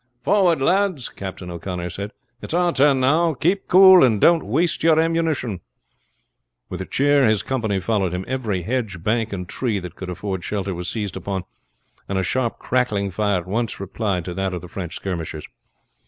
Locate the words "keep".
3.35-3.67